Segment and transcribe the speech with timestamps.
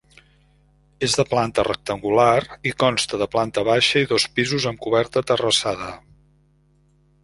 [1.07, 2.33] És de planta rectangular
[2.71, 5.97] i consta de planta baixa i dos pisos amb coberta terrassada.